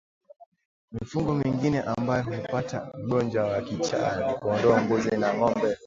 Mifugo 0.91 1.33
mingine 1.35 1.81
ambayo 1.81 2.23
hupata 2.23 2.87
ugonjwa 3.03 3.43
wa 3.47 3.61
kichaa 3.61 4.27
ni 4.27 4.33
kondoo 4.35 4.77
mbuzi 4.77 5.17
na 5.17 5.33
ngombe 5.33 5.77